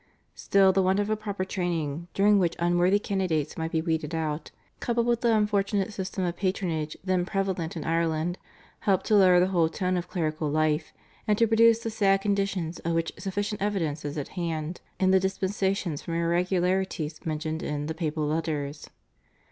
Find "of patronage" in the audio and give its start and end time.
6.23-6.97